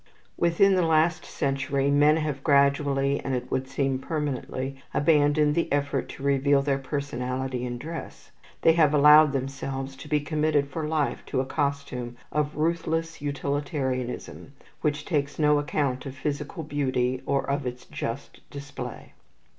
Within 0.35 0.73
the 0.73 0.81
last 0.81 1.25
century, 1.25 1.91
men 1.91 2.17
have 2.17 2.43
gradually, 2.43 3.19
and 3.23 3.35
it 3.35 3.51
would 3.51 3.67
seem 3.67 3.99
permanently, 3.99 4.81
abandoned 4.95 5.53
the 5.53 5.71
effort 5.71 6.09
to 6.09 6.23
reveal 6.23 6.63
their 6.63 6.79
personality 6.79 7.67
in 7.67 7.77
dress. 7.77 8.31
They 8.63 8.73
have 8.73 8.95
allowed 8.95 9.31
themselves 9.31 9.95
to 9.97 10.07
be 10.07 10.19
committed 10.19 10.67
for 10.71 10.87
life 10.87 11.23
to 11.27 11.39
a 11.39 11.45
costume 11.45 12.17
of 12.31 12.55
ruthless 12.57 13.21
utilitarianism, 13.21 14.53
which 14.81 15.05
takes 15.05 15.37
no 15.37 15.61
count 15.61 16.07
of 16.07 16.15
physical 16.15 16.63
beauty, 16.63 17.21
or 17.27 17.47
of 17.47 17.67
its 17.67 17.85
just 17.85 18.39
display. 18.49 19.13